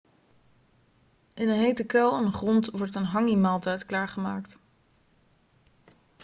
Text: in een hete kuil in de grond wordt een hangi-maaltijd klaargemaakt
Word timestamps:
in 1.33 1.49
een 1.49 1.57
hete 1.59 1.85
kuil 1.85 2.17
in 2.19 2.25
de 2.25 2.31
grond 2.31 2.69
wordt 2.69 2.95
een 2.95 3.03
hangi-maaltijd 3.05 3.85
klaargemaakt 3.85 4.59